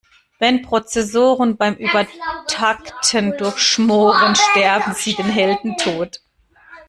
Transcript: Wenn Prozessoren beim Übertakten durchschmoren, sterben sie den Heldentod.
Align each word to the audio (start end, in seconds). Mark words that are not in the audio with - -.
Wenn 0.39 0.63
Prozessoren 0.63 1.57
beim 1.57 1.75
Übertakten 1.75 3.37
durchschmoren, 3.37 4.33
sterben 4.35 4.95
sie 4.95 5.13
den 5.13 5.27
Heldentod. 5.27 6.21